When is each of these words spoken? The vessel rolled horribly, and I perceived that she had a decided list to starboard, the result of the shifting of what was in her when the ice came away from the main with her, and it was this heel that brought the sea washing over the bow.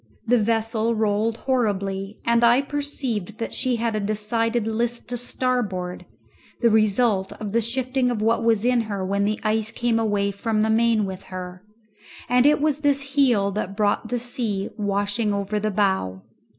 The 0.25 0.39
vessel 0.39 0.95
rolled 0.95 1.37
horribly, 1.37 2.17
and 2.25 2.43
I 2.43 2.63
perceived 2.63 3.37
that 3.37 3.53
she 3.53 3.75
had 3.75 3.95
a 3.95 3.99
decided 3.99 4.65
list 4.65 5.07
to 5.09 5.15
starboard, 5.15 6.07
the 6.59 6.71
result 6.71 7.31
of 7.33 7.51
the 7.51 7.61
shifting 7.61 8.09
of 8.09 8.19
what 8.19 8.43
was 8.43 8.65
in 8.65 8.81
her 8.89 9.05
when 9.05 9.25
the 9.25 9.39
ice 9.43 9.69
came 9.71 9.99
away 9.99 10.31
from 10.31 10.61
the 10.61 10.71
main 10.71 11.05
with 11.05 11.25
her, 11.25 11.63
and 12.27 12.47
it 12.47 12.59
was 12.59 12.79
this 12.79 13.13
heel 13.13 13.51
that 13.51 13.77
brought 13.77 14.07
the 14.07 14.17
sea 14.17 14.71
washing 14.75 15.35
over 15.35 15.59
the 15.59 15.69
bow. 15.69 16.23